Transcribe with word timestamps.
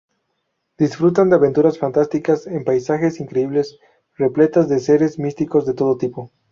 Disfrutan 0.79 1.29
de 1.29 1.35
aventuras 1.35 1.77
fantásticas 1.77 2.47
en 2.47 2.63
paisajes 2.63 3.19
increíbles, 3.19 3.77
repletas 4.15 4.67
de 4.67 4.79
seres 4.79 5.19
místicos 5.19 5.67
de 5.67 5.75
todo 5.75 5.95
tipo. 5.97 6.31